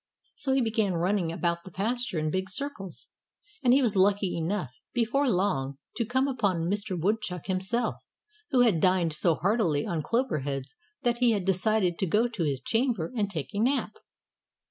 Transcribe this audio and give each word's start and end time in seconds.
So 0.35 0.53
he 0.53 0.61
began 0.61 0.93
running 0.95 1.31
about 1.31 1.63
the 1.63 1.69
pasture 1.69 2.17
in 2.17 2.31
big 2.31 2.49
circles. 2.49 3.09
And 3.63 3.71
he 3.71 3.83
was 3.83 3.95
lucky 3.95 4.35
enough, 4.35 4.71
before 4.93 5.29
long, 5.29 5.77
to 5.95 6.07
come 6.07 6.27
upon 6.27 6.67
Mr. 6.67 6.99
Woodchuck 6.99 7.45
himself, 7.45 7.97
who 8.49 8.61
had 8.61 8.79
dined 8.81 9.13
so 9.13 9.35
heartily 9.35 9.85
on 9.85 10.01
clover 10.01 10.39
heads 10.39 10.75
that 11.03 11.19
he 11.19 11.33
had 11.33 11.45
decided 11.45 11.99
to 11.99 12.07
go 12.07 12.27
to 12.27 12.43
his 12.43 12.61
chamber 12.61 13.13
and 13.15 13.29
take 13.29 13.53
a 13.53 13.59
nap. 13.59 13.93